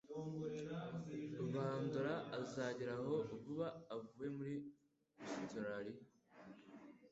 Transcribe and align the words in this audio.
Bandora 1.53 2.15
azagera 2.39 2.91
hano 2.99 3.13
vuba 3.43 3.67
avuye 3.95 4.29
muri 4.37 4.53
Ositaraliya 5.21 6.03